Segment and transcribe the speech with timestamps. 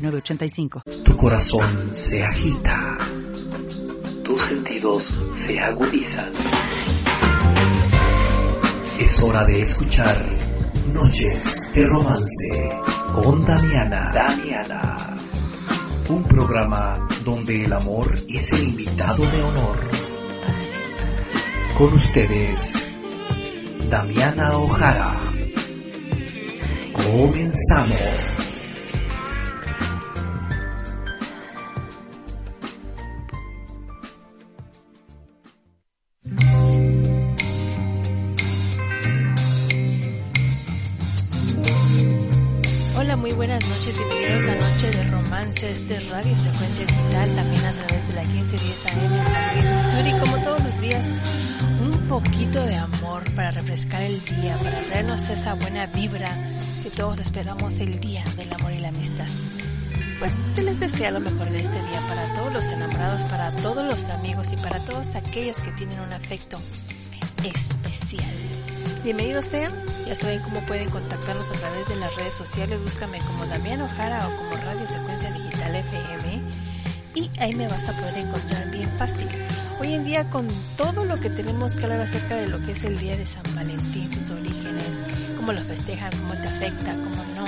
[0.00, 0.82] 906985.
[1.04, 2.98] Tu corazón se agita.
[4.24, 5.02] Tus sentidos
[5.46, 6.32] se agudizan.
[8.98, 10.24] Es hora de escuchar
[10.92, 12.80] Noches de Romance
[13.14, 14.12] con Damiana.
[14.12, 15.16] Damiana.
[16.08, 19.76] Un programa donde el amor es el invitado de honor.
[21.78, 22.88] Con ustedes,
[23.88, 25.18] Damiana Ojara.
[26.92, 28.29] Comenzamos.
[45.70, 49.70] Este es Radio Secuencia Digital, también a través de la 1510 AM en San Luis,
[49.70, 51.06] Missouri, como todos los días,
[51.80, 56.36] un poquito de amor para refrescar el día, para traernos esa buena vibra
[56.82, 59.28] que todos esperamos el día del amor y la amistad.
[60.18, 63.84] Pues te les desea lo mejor en este día para todos los enamorados, para todos
[63.84, 66.58] los amigos y para todos aquellos que tienen un afecto
[67.44, 68.34] especial.
[69.04, 69.72] Bienvenidos sean,
[70.10, 74.26] ya saben cómo pueden contactarnos a través de las redes sociales, búscame como Damián Ojara
[74.26, 76.42] o como Radio Secuencia Digital FM
[77.14, 79.28] y ahí me vas a poder encontrar bien fácil.
[79.78, 82.82] Hoy en día con todo lo que tenemos que hablar acerca de lo que es
[82.82, 85.00] el Día de San Valentín, sus orígenes,
[85.36, 87.44] cómo lo festejan, cómo te afecta, cómo no.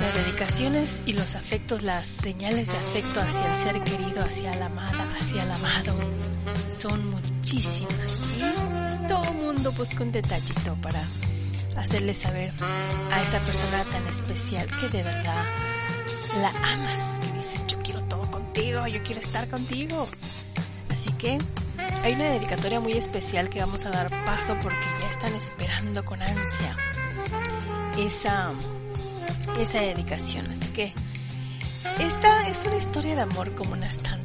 [0.00, 4.64] Las dedicaciones y los afectos, las señales de afecto hacia el ser querido, hacia la
[4.64, 5.94] amada, hacia el amado,
[6.70, 8.10] son muchísimas.
[8.10, 8.61] ¿sí?
[9.62, 11.06] Mundo busca un detallito para
[11.76, 12.52] hacerle saber
[13.12, 15.44] a esa persona tan especial que de verdad
[16.40, 20.08] la amas, que dices yo quiero todo contigo, yo quiero estar contigo.
[20.90, 21.38] Así que
[22.02, 26.20] hay una dedicatoria muy especial que vamos a dar paso porque ya están esperando con
[26.20, 26.76] ansia
[28.00, 28.50] esa,
[29.60, 30.50] esa dedicación.
[30.50, 30.92] Así que
[32.00, 34.21] esta es una historia de amor como unas tantas.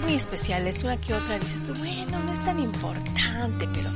[0.00, 3.90] Muy especiales, una que otra dices tú, bueno, no es tan importante, pero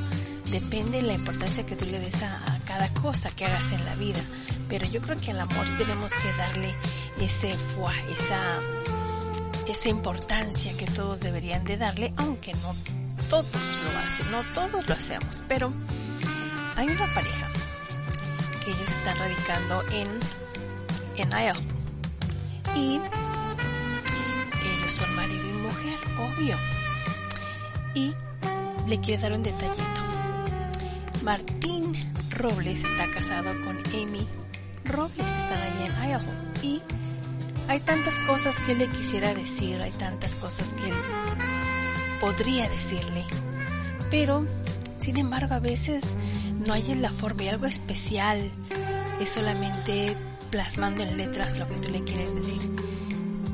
[0.51, 3.95] depende de la importancia que tú le des a, cada cosa que hagas en la
[3.95, 4.21] vida.
[4.69, 6.75] Pero yo creo que al amor tenemos que darle
[7.19, 8.59] ese fuá, esa,
[9.67, 12.75] esa importancia que todos deberían de darle, aunque no
[13.29, 15.73] todos lo hacen, no todos lo hacemos, pero
[16.75, 17.49] hay una pareja
[18.63, 20.07] que ellos están radicando en,
[21.17, 21.61] en Idaho
[22.75, 22.99] y
[26.19, 26.57] obvio,
[27.93, 28.13] y
[28.87, 30.01] le quiero dar un detallito.
[31.23, 31.93] Martín
[32.29, 34.27] Robles está casado con Amy
[34.83, 36.31] Robles, están allí en Idaho
[36.61, 36.81] y
[37.67, 40.93] hay tantas cosas que le quisiera decir, hay tantas cosas que
[42.19, 43.25] podría decirle,
[44.11, 44.45] pero
[44.99, 46.15] sin embargo a veces
[46.65, 48.51] no hay en la forma y algo especial
[49.19, 50.15] es solamente
[50.51, 52.61] plasmando en letras lo que tú le quieres decir.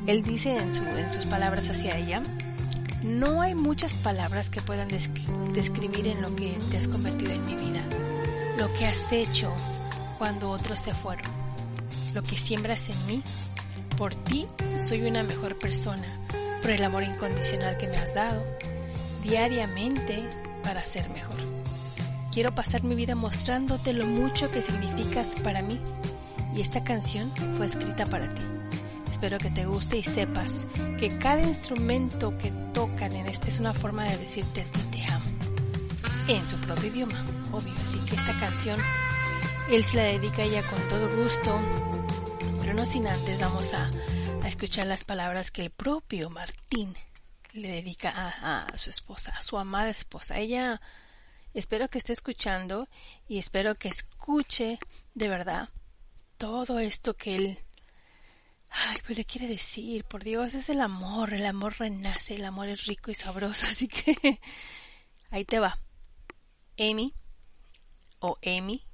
[0.07, 2.21] Él dice en, su, en sus palabras hacia ella,
[3.03, 7.45] no hay muchas palabras que puedan descri- describir en lo que te has convertido en
[7.45, 7.81] mi vida,
[8.57, 9.51] lo que has hecho
[10.17, 11.31] cuando otros se fueron,
[12.13, 13.23] lo que siembras en mí
[13.97, 14.47] por ti
[14.77, 16.07] soy una mejor persona,
[16.61, 18.43] por el amor incondicional que me has dado,
[19.23, 20.27] diariamente
[20.63, 21.39] para ser mejor.
[22.31, 25.79] Quiero pasar mi vida mostrándote lo mucho que significas para mí
[26.55, 28.41] y esta canción fue escrita para ti.
[29.21, 30.65] Espero que te guste y sepas
[30.97, 35.05] que cada instrumento que tocan en este es una forma de decirte a ti te
[35.05, 35.29] amo.
[36.27, 37.71] En su propio idioma, obvio.
[37.83, 38.81] Así que esta canción
[39.69, 41.59] él se la dedica a ella con todo gusto,
[42.61, 43.91] pero no sin antes vamos a,
[44.41, 46.95] a escuchar las palabras que el propio Martín
[47.53, 50.39] le dedica a, a, su esposa, a su amada esposa.
[50.39, 50.81] Ella
[51.53, 52.89] espero que esté escuchando
[53.27, 54.79] y espero que escuche
[55.13, 55.69] de verdad
[56.39, 57.59] todo esto que él
[58.71, 62.69] ay, pues le quiere decir, por Dios, es el amor, el amor renace, el amor
[62.69, 64.39] es rico y sabroso, así que
[65.29, 65.77] ahí te va.
[66.79, 67.13] Amy
[68.19, 68.85] o Amy,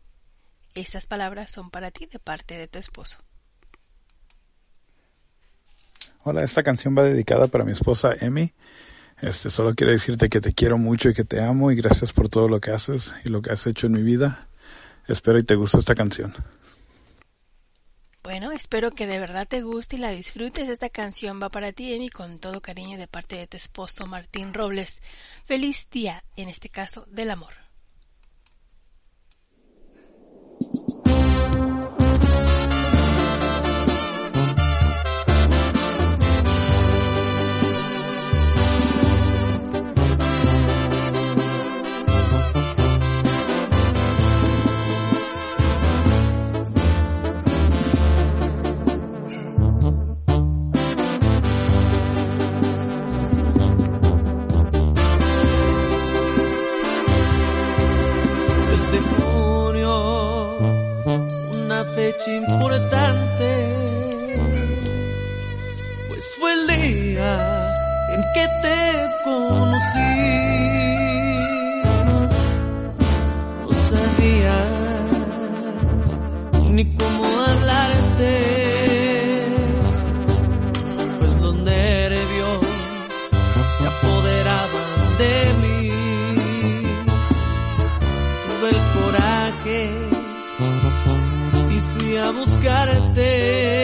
[0.73, 3.17] estas palabras son para ti de parte de tu esposo.
[6.23, 8.53] Hola, esta canción va dedicada para mi esposa Emi.
[9.21, 12.29] Este, solo quiero decirte que te quiero mucho y que te amo y gracias por
[12.29, 14.47] todo lo que haces y lo que has hecho en mi vida.
[15.07, 16.35] Espero y te guste esta canción.
[18.27, 20.67] Bueno, espero que de verdad te guste y la disfrutes.
[20.67, 24.53] Esta canción va para ti, Emi, con todo cariño de parte de tu esposo Martín
[24.53, 25.01] Robles.
[25.45, 27.66] Feliz día, en este caso, del amor.
[76.77, 78.33] Ni cómo hablarte,
[81.19, 81.33] pues
[81.67, 82.59] eres Dios
[83.77, 84.83] se apoderaba
[85.17, 85.89] de mí.
[88.45, 89.79] Tuve el coraje
[92.19, 93.76] a buscarte.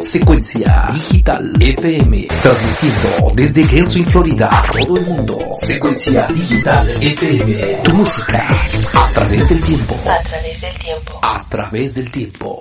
[0.00, 2.26] Secuencia Digital FM.
[2.42, 5.38] Transmitiendo desde Genswin, Florida a todo el mundo.
[5.58, 7.82] Secuencia Digital FM.
[7.84, 8.48] Tu música
[8.94, 9.94] a través del tiempo.
[9.94, 11.20] A través del tiempo.
[11.22, 12.60] A través del tiempo.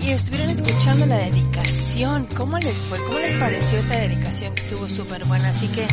[0.00, 2.26] Y estuvieron escuchando la dedicación.
[2.36, 2.98] ¿Cómo les fue?
[3.04, 5.50] ¿Cómo les pareció esta dedicación que estuvo súper buena?
[5.50, 5.86] Así que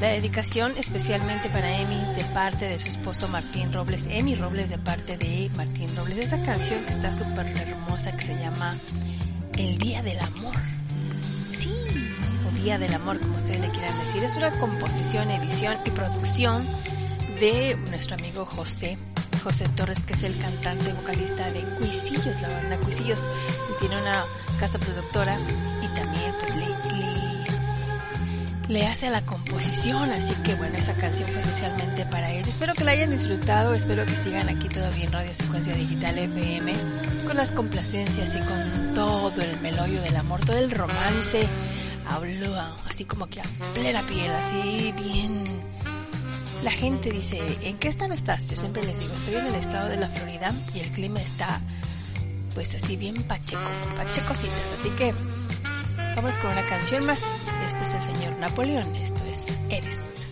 [0.00, 4.06] la dedicación especialmente para Emi de parte de su esposo Martín Robles.
[4.10, 6.18] Emi Robles de parte de Martín Robles.
[6.18, 8.76] Esa canción que está súper hermosa que se llama
[9.56, 10.54] El Día del Amor.
[11.50, 11.74] Sí,
[12.46, 14.22] o Día del Amor como ustedes le quieran decir.
[14.22, 16.64] Es una composición, edición y producción
[17.40, 18.98] de nuestro amigo José.
[19.42, 23.22] José Torres, que es el cantante vocalista de Cuisillos, la banda Cuisillos,
[23.70, 24.24] y tiene una
[24.58, 25.38] casa productora
[25.82, 26.66] y también pues le
[28.68, 32.48] le hace a la composición, así que bueno, esa canción fue especialmente para ellos.
[32.48, 36.74] Espero que la hayan disfrutado, espero que sigan aquí todavía en Radio Secuencia Digital FM,
[37.26, 41.46] con las complacencias y con todo el melollo del amor, todo el romance,
[42.08, 42.54] habló
[42.88, 43.44] así como que a
[43.74, 45.78] plena piel, así bien...
[46.64, 48.48] La gente dice, ¿en qué estado estás?
[48.48, 51.60] Yo siempre les digo, estoy en el estado de la Florida y el clima está
[52.52, 53.62] pues así bien pacheco,
[53.96, 54.80] pachecositas.
[54.80, 55.14] Así que
[56.20, 57.22] vamos con una canción más.
[57.66, 60.27] Esto es el señor Napoleón, esto es Eres.